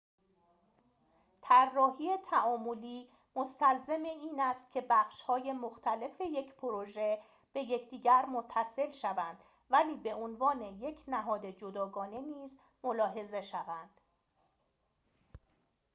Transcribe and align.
طراحی 1.41 2.09
تعاملی 2.31 3.07
مستلزم 3.35 4.03
این 4.03 4.39
است 4.39 4.71
که 4.71 4.81
بخش‌های 4.89 5.51
مختلف 5.53 6.21
یک 6.21 6.53
پروژه 6.53 7.19
به 7.53 7.61
یکدیگر 7.61 8.25
متصل 8.25 8.91
شوند 8.91 9.39
ولی 9.69 9.95
به 9.97 10.13
عنوان 10.13 10.61
یک 10.61 10.99
نهاد 11.07 11.45
جداگانه 11.45 12.21
نیز 12.21 12.59
ملاحظه 12.83 13.41
شوند 13.41 14.01